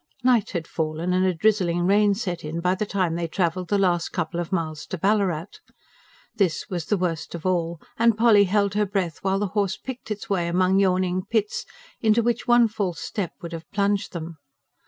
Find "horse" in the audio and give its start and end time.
9.53-9.77